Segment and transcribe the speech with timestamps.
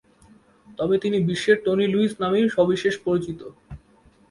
[0.79, 3.39] তবে তিনি বিশ্বে টনি লুইস নামেই সবিশেষ পরিচিত।